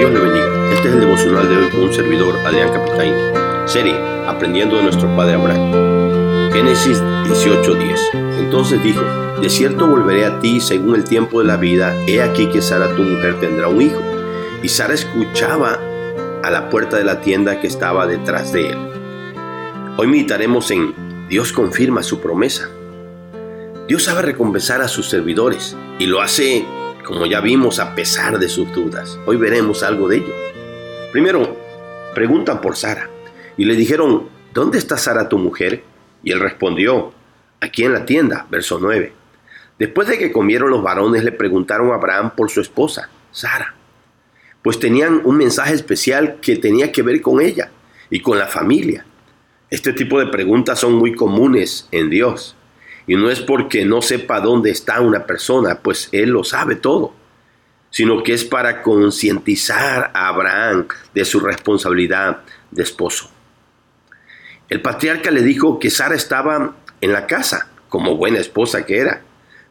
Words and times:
Este 0.00 0.90
es 0.90 0.94
el 0.94 1.00
devocional 1.00 1.48
de 1.48 1.56
hoy 1.56 1.68
un 1.82 1.92
servidor, 1.92 2.36
Adrián 2.46 2.72
Capitaine. 2.72 3.16
Serie, 3.66 3.96
aprendiendo 4.28 4.76
de 4.76 4.84
nuestro 4.84 5.08
padre 5.16 5.34
Abraham. 5.34 6.52
Génesis 6.52 7.02
18:10. 7.24 7.98
Entonces 8.38 8.80
dijo, 8.80 9.02
de 9.42 9.50
cierto 9.50 9.88
volveré 9.88 10.24
a 10.24 10.38
ti 10.38 10.60
según 10.60 10.94
el 10.94 11.02
tiempo 11.02 11.40
de 11.40 11.46
la 11.46 11.56
vida, 11.56 11.96
he 12.06 12.22
aquí 12.22 12.46
que 12.46 12.62
Sara 12.62 12.94
tu 12.94 13.02
mujer 13.02 13.40
tendrá 13.40 13.66
un 13.66 13.82
hijo. 13.82 14.00
Y 14.62 14.68
Sara 14.68 14.94
escuchaba 14.94 15.80
a 16.44 16.50
la 16.50 16.70
puerta 16.70 16.96
de 16.96 17.04
la 17.04 17.20
tienda 17.20 17.60
que 17.60 17.66
estaba 17.66 18.06
detrás 18.06 18.52
de 18.52 18.68
él. 18.68 18.78
Hoy 19.96 20.06
meditaremos 20.06 20.70
en 20.70 20.94
Dios 21.28 21.52
confirma 21.52 22.04
su 22.04 22.20
promesa. 22.20 22.68
Dios 23.88 24.04
sabe 24.04 24.22
recompensar 24.22 24.80
a 24.80 24.86
sus 24.86 25.08
servidores 25.08 25.76
y 25.98 26.06
lo 26.06 26.20
hace, 26.20 26.64
como 27.08 27.24
ya 27.24 27.40
vimos, 27.40 27.78
a 27.78 27.94
pesar 27.94 28.38
de 28.38 28.50
sus 28.50 28.70
dudas. 28.74 29.18
Hoy 29.24 29.38
veremos 29.38 29.82
algo 29.82 30.08
de 30.08 30.18
ello. 30.18 30.34
Primero, 31.10 31.56
preguntan 32.14 32.60
por 32.60 32.76
Sara 32.76 33.08
y 33.56 33.64
le 33.64 33.76
dijeron, 33.76 34.28
¿dónde 34.52 34.76
está 34.76 34.98
Sara 34.98 35.26
tu 35.26 35.38
mujer? 35.38 35.82
Y 36.22 36.32
él 36.32 36.40
respondió, 36.40 37.14
aquí 37.60 37.84
en 37.84 37.94
la 37.94 38.04
tienda, 38.04 38.46
verso 38.50 38.78
9. 38.78 39.14
Después 39.78 40.06
de 40.06 40.18
que 40.18 40.30
comieron 40.30 40.68
los 40.68 40.82
varones, 40.82 41.24
le 41.24 41.32
preguntaron 41.32 41.92
a 41.92 41.94
Abraham 41.94 42.32
por 42.36 42.50
su 42.50 42.60
esposa, 42.60 43.08
Sara, 43.32 43.74
pues 44.60 44.78
tenían 44.78 45.22
un 45.24 45.38
mensaje 45.38 45.72
especial 45.72 46.36
que 46.42 46.56
tenía 46.56 46.92
que 46.92 47.00
ver 47.00 47.22
con 47.22 47.40
ella 47.40 47.70
y 48.10 48.20
con 48.20 48.38
la 48.38 48.48
familia. 48.48 49.06
Este 49.70 49.94
tipo 49.94 50.20
de 50.20 50.26
preguntas 50.26 50.78
son 50.78 50.92
muy 50.92 51.14
comunes 51.14 51.88
en 51.90 52.10
Dios. 52.10 52.54
Y 53.08 53.16
no 53.16 53.30
es 53.30 53.40
porque 53.40 53.86
no 53.86 54.02
sepa 54.02 54.38
dónde 54.38 54.70
está 54.70 55.00
una 55.00 55.24
persona, 55.24 55.80
pues 55.80 56.10
Él 56.12 56.28
lo 56.28 56.44
sabe 56.44 56.76
todo, 56.76 57.14
sino 57.90 58.22
que 58.22 58.34
es 58.34 58.44
para 58.44 58.82
concientizar 58.82 60.10
a 60.12 60.28
Abraham 60.28 60.86
de 61.14 61.24
su 61.24 61.40
responsabilidad 61.40 62.42
de 62.70 62.82
esposo. 62.82 63.30
El 64.68 64.82
patriarca 64.82 65.30
le 65.30 65.40
dijo 65.40 65.78
que 65.78 65.88
Sara 65.88 66.14
estaba 66.14 66.76
en 67.00 67.12
la 67.14 67.26
casa, 67.26 67.68
como 67.88 68.16
buena 68.16 68.38
esposa 68.38 68.84
que 68.84 68.98
era, 68.98 69.22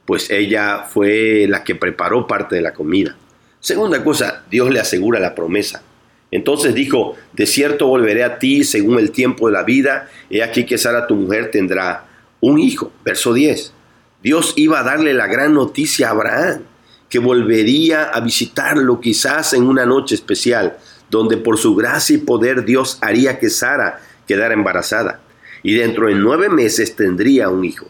pues 0.05 0.31
ella 0.31 0.85
fue 0.89 1.45
la 1.47 1.63
que 1.63 1.75
preparó 1.75 2.25
parte 2.25 2.55
de 2.55 2.61
la 2.61 2.73
comida. 2.73 3.15
Segunda 3.59 4.03
cosa, 4.03 4.45
Dios 4.49 4.71
le 4.71 4.79
asegura 4.79 5.19
la 5.19 5.35
promesa. 5.35 5.83
Entonces 6.31 6.73
dijo, 6.73 7.15
de 7.33 7.45
cierto 7.45 7.85
volveré 7.85 8.23
a 8.23 8.39
ti 8.39 8.63
según 8.63 8.97
el 8.97 9.11
tiempo 9.11 9.47
de 9.47 9.53
la 9.53 9.63
vida, 9.63 10.09
he 10.31 10.41
aquí 10.41 10.65
que 10.65 10.79
Sara 10.79 11.05
tu 11.05 11.13
mujer 11.13 11.51
tendrá 11.51 12.06
un 12.41 12.59
hijo. 12.59 12.91
Verso 13.03 13.33
10. 13.33 13.73
Dios 14.21 14.53
iba 14.55 14.79
a 14.79 14.83
darle 14.83 15.13
la 15.13 15.27
gran 15.27 15.53
noticia 15.53 16.07
a 16.07 16.11
Abraham, 16.11 16.63
que 17.09 17.19
volvería 17.19 18.03
a 18.03 18.19
visitarlo 18.19 18.99
quizás 18.99 19.53
en 19.53 19.63
una 19.63 19.85
noche 19.85 20.15
especial, 20.15 20.77
donde 21.09 21.37
por 21.37 21.57
su 21.57 21.75
gracia 21.75 22.15
y 22.15 22.19
poder 22.19 22.65
Dios 22.65 22.97
haría 23.01 23.39
que 23.39 23.49
Sara 23.49 24.01
quedara 24.27 24.53
embarazada, 24.53 25.21
y 25.63 25.75
dentro 25.75 26.07
de 26.07 26.15
nueve 26.15 26.49
meses 26.49 26.95
tendría 26.95 27.49
un 27.49 27.63
hijo. 27.63 27.87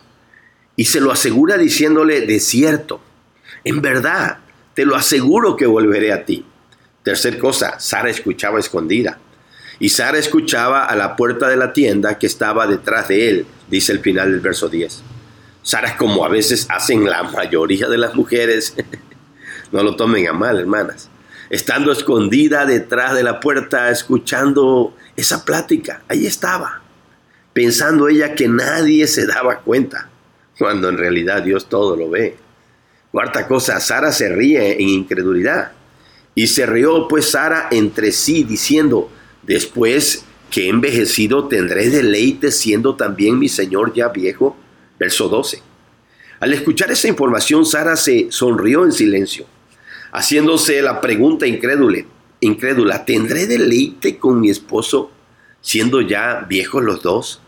Y 0.75 0.85
se 0.85 1.01
lo 1.01 1.11
asegura 1.11 1.57
diciéndole, 1.57 2.21
de 2.21 2.39
cierto, 2.39 3.01
en 3.63 3.81
verdad, 3.81 4.37
te 4.75 4.85
lo 4.85 4.95
aseguro 4.95 5.55
que 5.55 5.65
volveré 5.65 6.13
a 6.13 6.23
ti. 6.23 6.45
Tercer 7.01 7.39
cosa, 7.39 7.79
Sara 7.79 8.09
escuchaba 8.09 8.59
escondida. 8.59 9.17
Y 9.79 9.89
Sara 9.89 10.17
escuchaba 10.17 10.85
a 10.85 10.95
la 10.95 11.15
puerta 11.15 11.47
de 11.47 11.57
la 11.57 11.73
tienda 11.73 12.17
que 12.17 12.27
estaba 12.27 12.65
detrás 12.65 13.07
de 13.09 13.29
él, 13.29 13.45
dice 13.69 13.91
el 13.91 13.99
final 13.99 14.31
del 14.31 14.39
verso 14.39 14.69
10. 14.69 15.03
Sara, 15.61 15.97
como 15.97 16.25
a 16.25 16.29
veces 16.29 16.65
hacen 16.69 17.05
la 17.05 17.23
mayoría 17.23 17.87
de 17.87 17.97
las 17.97 18.15
mujeres, 18.15 18.75
no 19.71 19.83
lo 19.83 19.95
tomen 19.95 20.27
a 20.27 20.33
mal, 20.33 20.59
hermanas, 20.59 21.09
estando 21.49 21.91
escondida 21.91 22.65
detrás 22.65 23.13
de 23.13 23.23
la 23.23 23.39
puerta, 23.39 23.91
escuchando 23.91 24.95
esa 25.15 25.45
plática, 25.45 26.01
ahí 26.07 26.25
estaba, 26.25 26.81
pensando 27.53 28.07
ella 28.07 28.33
que 28.33 28.47
nadie 28.47 29.07
se 29.07 29.27
daba 29.27 29.59
cuenta, 29.59 30.09
cuando 30.57 30.89
en 30.89 30.97
realidad 30.97 31.43
Dios 31.43 31.69
todo 31.69 31.95
lo 31.95 32.09
ve. 32.09 32.37
Cuarta 33.11 33.47
cosa, 33.47 33.79
Sara 33.79 34.11
se 34.11 34.29
ríe 34.29 34.73
en 34.73 34.89
incredulidad. 34.89 35.71
Y 36.35 36.47
se 36.47 36.65
rió 36.65 37.07
pues 37.07 37.31
Sara 37.31 37.67
entre 37.71 38.11
sí, 38.11 38.43
diciendo, 38.43 39.09
Después 39.47 40.25
que 40.51 40.69
envejecido 40.69 41.47
tendré 41.47 41.89
deleite 41.89 42.51
siendo 42.51 42.95
también 42.95 43.39
mi 43.39 43.49
Señor 43.49 43.93
ya 43.93 44.09
viejo. 44.09 44.55
Verso 44.99 45.29
12. 45.29 45.61
Al 46.39 46.53
escuchar 46.53 46.91
esa 46.91 47.07
información, 47.07 47.65
Sara 47.65 47.95
se 47.95 48.27
sonrió 48.29 48.83
en 48.85 48.91
silencio, 48.91 49.45
haciéndose 50.11 50.81
la 50.81 51.01
pregunta 51.01 51.47
incrédula, 51.47 52.03
incrédula, 52.41 53.05
¿tendré 53.05 53.47
deleite 53.47 54.17
con 54.17 54.39
mi 54.39 54.51
esposo 54.51 55.11
siendo 55.61 56.01
ya 56.01 56.45
viejos 56.47 56.83
los 56.83 57.01
dos? 57.01 57.41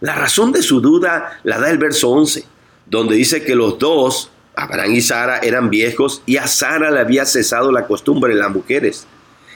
La 0.00 0.14
razón 0.14 0.52
de 0.52 0.62
su 0.62 0.80
duda 0.82 1.40
la 1.44 1.58
da 1.58 1.70
el 1.70 1.78
verso 1.78 2.10
11, 2.10 2.44
donde 2.84 3.16
dice 3.16 3.42
que 3.42 3.54
los 3.54 3.78
dos, 3.78 4.30
Abraham 4.54 4.94
y 4.94 5.00
Sara, 5.00 5.38
eran 5.38 5.70
viejos 5.70 6.22
y 6.26 6.36
a 6.36 6.46
Sara 6.46 6.90
le 6.90 7.00
había 7.00 7.24
cesado 7.24 7.72
la 7.72 7.86
costumbre 7.86 8.34
de 8.34 8.40
las 8.40 8.50
mujeres. 8.50 9.06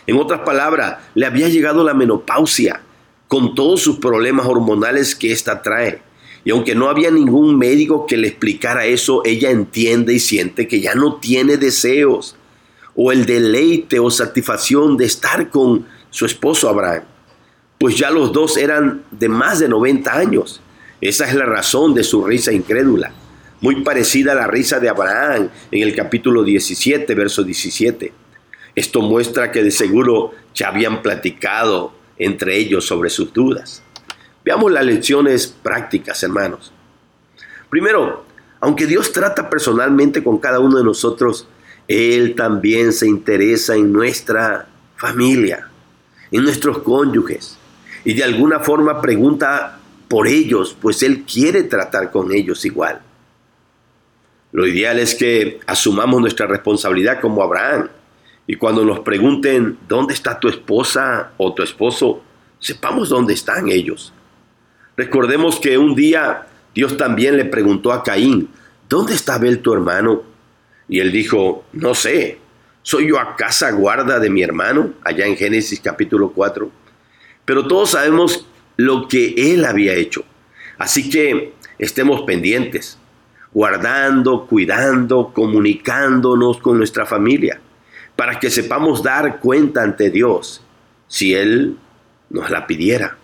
En 0.06 0.16
otras 0.16 0.40
palabras, 0.40 0.98
le 1.14 1.26
había 1.26 1.48
llegado 1.48 1.84
la 1.84 1.94
menopausia 1.94 2.80
con 3.28 3.54
todos 3.54 3.80
sus 3.80 3.98
problemas 3.98 4.46
hormonales 4.46 5.14
que 5.14 5.30
ésta 5.30 5.62
trae. 5.62 6.02
Y 6.44 6.50
aunque 6.50 6.74
no 6.74 6.88
había 6.88 7.10
ningún 7.10 7.58
médico 7.58 8.06
que 8.06 8.16
le 8.16 8.28
explicara 8.28 8.86
eso, 8.86 9.22
ella 9.24 9.50
entiende 9.50 10.14
y 10.14 10.20
siente 10.20 10.66
que 10.66 10.80
ya 10.80 10.94
no 10.94 11.16
tiene 11.16 11.56
deseos 11.56 12.36
o 12.94 13.12
el 13.12 13.26
deleite 13.26 13.98
o 13.98 14.10
satisfacción 14.10 14.96
de 14.96 15.04
estar 15.04 15.50
con 15.50 15.86
su 16.10 16.26
esposo 16.26 16.68
Abraham. 16.68 17.04
Pues 17.78 17.96
ya 17.96 18.10
los 18.10 18.32
dos 18.32 18.56
eran 18.56 19.04
de 19.10 19.28
más 19.28 19.58
de 19.60 19.68
90 19.68 20.12
años. 20.12 20.60
Esa 21.00 21.26
es 21.26 21.34
la 21.34 21.46
razón 21.46 21.94
de 21.94 22.04
su 22.04 22.24
risa 22.24 22.52
incrédula, 22.52 23.12
muy 23.60 23.82
parecida 23.82 24.32
a 24.32 24.34
la 24.34 24.46
risa 24.46 24.80
de 24.80 24.88
Abraham 24.88 25.48
en 25.70 25.82
el 25.82 25.94
capítulo 25.94 26.42
17, 26.42 27.14
verso 27.14 27.42
17. 27.42 28.12
Esto 28.74 29.02
muestra 29.02 29.50
que 29.50 29.62
de 29.62 29.70
seguro 29.70 30.32
ya 30.54 30.68
habían 30.68 31.02
platicado 31.02 31.92
entre 32.18 32.56
ellos 32.56 32.86
sobre 32.86 33.10
sus 33.10 33.32
dudas. 33.32 33.82
Veamos 34.44 34.70
las 34.72 34.84
lecciones 34.84 35.46
prácticas, 35.46 36.22
hermanos. 36.22 36.72
Primero, 37.68 38.24
aunque 38.60 38.86
Dios 38.86 39.12
trata 39.12 39.48
personalmente 39.48 40.22
con 40.22 40.38
cada 40.38 40.60
uno 40.60 40.78
de 40.78 40.84
nosotros, 40.84 41.48
Él 41.88 42.34
también 42.34 42.92
se 42.92 43.06
interesa 43.06 43.74
en 43.74 43.92
nuestra 43.92 44.68
familia, 44.96 45.68
en 46.30 46.44
nuestros 46.44 46.78
cónyuges, 46.78 47.58
y 48.04 48.14
de 48.14 48.24
alguna 48.24 48.60
forma 48.60 49.00
pregunta 49.00 49.78
por 50.08 50.26
ellos, 50.26 50.76
pues 50.80 51.02
Él 51.02 51.24
quiere 51.24 51.62
tratar 51.64 52.10
con 52.10 52.32
ellos 52.32 52.64
igual. 52.64 53.00
Lo 54.52 54.66
ideal 54.66 54.98
es 54.98 55.14
que 55.14 55.60
asumamos 55.66 56.20
nuestra 56.20 56.46
responsabilidad 56.46 57.20
como 57.20 57.42
Abraham 57.42 57.88
y 58.46 58.56
cuando 58.56 58.84
nos 58.84 59.00
pregunten, 59.00 59.78
¿dónde 59.88 60.14
está 60.14 60.40
tu 60.40 60.48
esposa 60.48 61.32
o 61.36 61.54
tu 61.54 61.62
esposo? 61.62 62.22
Sepamos 62.58 63.08
dónde 63.08 63.34
están 63.34 63.68
ellos. 63.68 64.12
Recordemos 64.96 65.60
que 65.60 65.78
un 65.78 65.94
día 65.94 66.46
Dios 66.74 66.96
también 66.96 67.36
le 67.36 67.44
preguntó 67.44 67.92
a 67.92 68.02
Caín, 68.02 68.48
¿dónde 68.88 69.14
está 69.14 69.34
Abel 69.34 69.60
tu 69.60 69.72
hermano? 69.72 70.22
Y 70.88 70.98
él 70.98 71.12
dijo, 71.12 71.64
no 71.72 71.94
sé, 71.94 72.38
¿soy 72.82 73.08
yo 73.08 73.20
acaso 73.20 73.66
guarda 73.76 74.18
de 74.18 74.30
mi 74.30 74.42
hermano? 74.42 74.94
Allá 75.04 75.26
en 75.26 75.36
Génesis 75.36 75.80
capítulo 75.80 76.32
4. 76.32 76.70
Pero 77.44 77.66
todos 77.68 77.90
sabemos 77.90 78.46
lo 78.76 79.06
que 79.06 79.34
él 79.36 79.64
había 79.64 79.94
hecho. 79.94 80.24
Así 80.76 81.08
que 81.08 81.52
estemos 81.78 82.22
pendientes, 82.22 82.98
guardando, 83.52 84.46
cuidando, 84.46 85.32
comunicándonos 85.32 86.58
con 86.58 86.78
nuestra 86.78 87.06
familia 87.06 87.60
para 88.20 88.38
que 88.38 88.50
sepamos 88.50 89.02
dar 89.02 89.40
cuenta 89.40 89.82
ante 89.82 90.10
Dios 90.10 90.60
si 91.08 91.34
Él 91.34 91.78
nos 92.28 92.50
la 92.50 92.66
pidiera. 92.66 93.16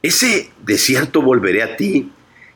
Ese 0.00 0.52
desierto 0.64 1.22
volveré 1.22 1.64
a 1.64 1.76
ti, 1.76 2.12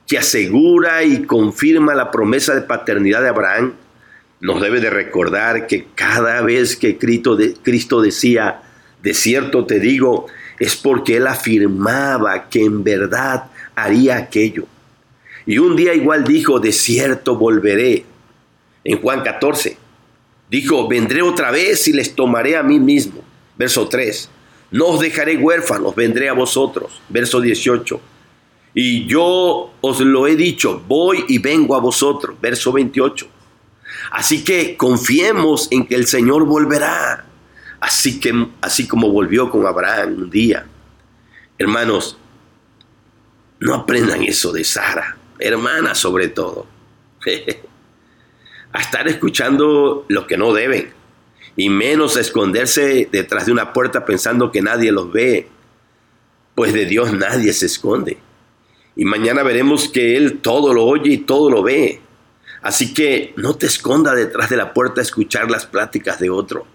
que 0.06 0.16
asegura 0.16 1.02
y 1.02 1.24
confirma 1.24 1.96
la 1.96 2.12
promesa 2.12 2.54
de 2.54 2.62
paternidad 2.62 3.20
de 3.20 3.30
Abraham, 3.30 3.72
nos 4.40 4.60
debe 4.60 4.78
de 4.78 4.90
recordar 4.90 5.66
que 5.66 5.88
cada 5.96 6.40
vez 6.40 6.76
que 6.76 6.98
Cristo, 6.98 7.36
Cristo 7.64 8.00
decía, 8.00 8.62
desierto 9.02 9.66
te 9.66 9.80
digo, 9.80 10.26
es 10.60 10.76
porque 10.76 11.16
Él 11.16 11.26
afirmaba 11.26 12.48
que 12.48 12.62
en 12.62 12.84
verdad 12.84 13.46
haría 13.74 14.18
aquello. 14.18 14.68
Y 15.46 15.58
un 15.58 15.74
día 15.74 15.94
igual 15.94 16.22
dijo, 16.22 16.60
desierto 16.60 17.34
volveré, 17.34 18.04
en 18.84 19.00
Juan 19.00 19.24
14. 19.24 19.81
Dijo, 20.52 20.86
vendré 20.86 21.22
otra 21.22 21.50
vez 21.50 21.88
y 21.88 21.94
les 21.94 22.14
tomaré 22.14 22.58
a 22.58 22.62
mí 22.62 22.78
mismo. 22.78 23.24
Verso 23.56 23.88
3. 23.88 24.28
No 24.72 24.88
os 24.88 25.00
dejaré 25.00 25.38
huérfanos, 25.38 25.94
vendré 25.94 26.28
a 26.28 26.34
vosotros. 26.34 27.00
Verso 27.08 27.40
18. 27.40 27.98
Y 28.74 29.06
yo 29.06 29.72
os 29.80 30.00
lo 30.00 30.26
he 30.26 30.36
dicho, 30.36 30.82
voy 30.86 31.24
y 31.26 31.38
vengo 31.38 31.74
a 31.74 31.80
vosotros. 31.80 32.36
Verso 32.38 32.70
28. 32.70 33.26
Así 34.10 34.44
que 34.44 34.76
confiemos 34.76 35.68
en 35.70 35.86
que 35.86 35.94
el 35.94 36.06
Señor 36.06 36.44
volverá. 36.44 37.24
así, 37.80 38.20
que, 38.20 38.48
así 38.60 38.86
como 38.86 39.10
volvió 39.10 39.50
con 39.50 39.66
Abraham 39.66 40.16
un 40.18 40.30
día. 40.30 40.66
Hermanos, 41.56 42.18
no 43.58 43.74
aprendan 43.74 44.22
eso 44.22 44.52
de 44.52 44.64
Sara, 44.64 45.16
hermana 45.38 45.94
sobre 45.94 46.28
todo. 46.28 46.66
a 48.72 48.80
estar 48.80 49.08
escuchando 49.08 50.04
lo 50.08 50.26
que 50.26 50.36
no 50.36 50.52
deben 50.52 50.92
y 51.56 51.68
menos 51.68 52.16
a 52.16 52.20
esconderse 52.20 53.08
detrás 53.10 53.46
de 53.46 53.52
una 53.52 53.72
puerta 53.72 54.04
pensando 54.04 54.50
que 54.50 54.62
nadie 54.62 54.90
los 54.92 55.12
ve, 55.12 55.48
pues 56.54 56.72
de 56.72 56.86
Dios 56.86 57.12
nadie 57.12 57.52
se 57.52 57.66
esconde. 57.66 58.18
Y 58.96 59.04
mañana 59.04 59.42
veremos 59.42 59.88
que 59.88 60.16
Él 60.16 60.40
todo 60.40 60.72
lo 60.74 60.84
oye 60.84 61.12
y 61.12 61.18
todo 61.18 61.50
lo 61.50 61.62
ve. 61.62 62.00
Así 62.62 62.94
que 62.94 63.32
no 63.36 63.54
te 63.56 63.66
esconda 63.66 64.14
detrás 64.14 64.50
de 64.50 64.56
la 64.56 64.72
puerta 64.72 65.00
a 65.00 65.04
escuchar 65.04 65.50
las 65.50 65.66
pláticas 65.66 66.20
de 66.20 66.30
otro. 66.30 66.66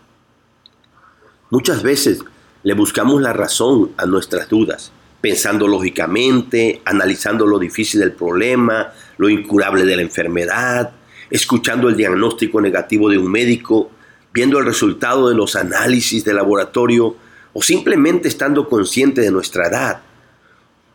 Muchas 1.49 1.81
veces 1.81 2.19
le 2.63 2.73
buscamos 2.73 3.21
la 3.21 3.33
razón 3.33 3.91
a 3.97 4.05
nuestras 4.05 4.49
dudas, 4.49 4.91
pensando 5.21 5.67
lógicamente, 5.67 6.81
analizando 6.83 7.45
lo 7.45 7.57
difícil 7.57 8.01
del 8.01 8.11
problema, 8.11 8.91
lo 9.17 9.29
incurable 9.29 9.85
de 9.85 9.95
la 9.95 10.01
enfermedad, 10.01 10.91
escuchando 11.29 11.89
el 11.89 11.95
diagnóstico 11.95 12.61
negativo 12.61 13.09
de 13.09 13.17
un 13.17 13.31
médico, 13.31 13.91
viendo 14.33 14.59
el 14.59 14.65
resultado 14.65 15.29
de 15.29 15.35
los 15.35 15.55
análisis 15.55 16.23
de 16.23 16.33
laboratorio 16.33 17.15
o 17.53 17.61
simplemente 17.61 18.27
estando 18.27 18.69
consciente 18.69 19.21
de 19.21 19.31
nuestra 19.31 19.67
edad 19.67 20.01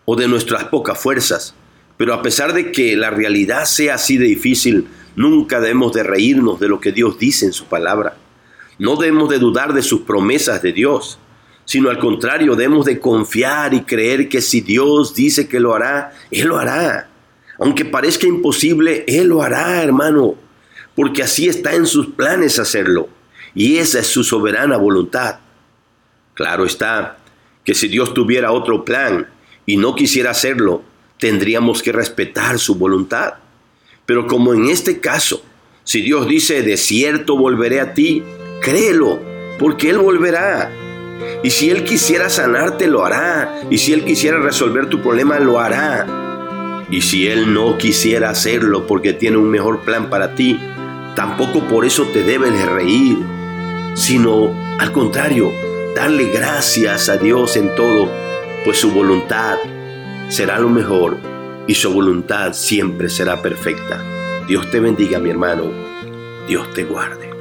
o 0.04 0.16
de 0.16 0.28
nuestras 0.28 0.64
pocas 0.64 0.98
fuerzas. 0.98 1.54
Pero 1.96 2.14
a 2.14 2.22
pesar 2.22 2.52
de 2.52 2.72
que 2.72 2.96
la 2.96 3.10
realidad 3.10 3.64
sea 3.64 3.94
así 3.94 4.16
de 4.16 4.26
difícil, 4.26 4.88
nunca 5.16 5.60
debemos 5.60 5.92
de 5.92 6.02
reírnos 6.02 6.58
de 6.60 6.68
lo 6.68 6.80
que 6.80 6.92
Dios 6.92 7.18
dice 7.18 7.46
en 7.46 7.52
su 7.52 7.66
palabra. 7.66 8.16
No 8.78 8.96
debemos 8.96 9.28
de 9.28 9.38
dudar 9.38 9.74
de 9.74 9.82
sus 9.82 10.02
promesas 10.02 10.62
de 10.62 10.72
Dios, 10.72 11.18
sino 11.64 11.90
al 11.90 11.98
contrario, 11.98 12.56
debemos 12.56 12.86
de 12.86 12.98
confiar 12.98 13.74
y 13.74 13.82
creer 13.82 14.28
que 14.28 14.40
si 14.40 14.60
Dios 14.60 15.14
dice 15.14 15.48
que 15.48 15.60
lo 15.60 15.74
hará, 15.74 16.12
Él 16.30 16.48
lo 16.48 16.58
hará. 16.58 17.08
Aunque 17.58 17.84
parezca 17.84 18.26
imposible, 18.26 19.04
Él 19.06 19.28
lo 19.28 19.42
hará, 19.42 19.82
hermano, 19.82 20.36
porque 20.94 21.22
así 21.22 21.48
está 21.48 21.74
en 21.74 21.86
sus 21.86 22.08
planes 22.08 22.58
hacerlo, 22.58 23.08
y 23.54 23.76
esa 23.76 24.00
es 24.00 24.06
su 24.06 24.24
soberana 24.24 24.76
voluntad. 24.76 25.38
Claro 26.34 26.64
está 26.64 27.18
que 27.64 27.74
si 27.74 27.88
Dios 27.88 28.14
tuviera 28.14 28.52
otro 28.52 28.84
plan 28.84 29.28
y 29.66 29.76
no 29.76 29.94
quisiera 29.94 30.30
hacerlo, 30.30 30.82
tendríamos 31.18 31.82
que 31.82 31.92
respetar 31.92 32.58
su 32.58 32.74
voluntad. 32.74 33.34
Pero 34.06 34.26
como 34.26 34.54
en 34.54 34.68
este 34.68 34.98
caso, 35.00 35.44
si 35.84 36.00
Dios 36.00 36.26
dice, 36.28 36.62
de 36.62 36.76
cierto 36.76 37.36
volveré 37.36 37.80
a 37.80 37.94
ti, 37.94 38.22
créelo, 38.60 39.20
porque 39.58 39.90
Él 39.90 39.98
volverá. 39.98 40.72
Y 41.44 41.50
si 41.50 41.70
Él 41.70 41.84
quisiera 41.84 42.28
sanarte, 42.28 42.86
lo 42.86 43.04
hará. 43.04 43.62
Y 43.70 43.78
si 43.78 43.92
Él 43.92 44.04
quisiera 44.04 44.38
resolver 44.38 44.88
tu 44.88 45.00
problema, 45.02 45.38
lo 45.38 45.60
hará. 45.60 46.21
Y 46.92 47.00
si 47.00 47.26
Él 47.26 47.52
no 47.52 47.78
quisiera 47.78 48.30
hacerlo 48.30 48.86
porque 48.86 49.14
tiene 49.14 49.38
un 49.38 49.50
mejor 49.50 49.80
plan 49.80 50.10
para 50.10 50.34
ti, 50.34 50.60
tampoco 51.16 51.60
por 51.66 51.84
eso 51.84 52.04
te 52.04 52.22
debes 52.22 52.52
de 52.52 52.66
reír, 52.66 53.16
sino 53.94 54.54
al 54.78 54.92
contrario, 54.92 55.50
darle 55.96 56.26
gracias 56.26 57.08
a 57.08 57.16
Dios 57.16 57.56
en 57.56 57.74
todo, 57.74 58.08
pues 58.64 58.78
su 58.78 58.90
voluntad 58.90 59.56
será 60.28 60.58
lo 60.58 60.68
mejor 60.68 61.16
y 61.66 61.74
su 61.74 61.92
voluntad 61.92 62.52
siempre 62.52 63.08
será 63.08 63.40
perfecta. 63.40 64.02
Dios 64.46 64.70
te 64.70 64.78
bendiga, 64.78 65.18
mi 65.18 65.30
hermano. 65.30 65.64
Dios 66.46 66.72
te 66.74 66.84
guarde. 66.84 67.31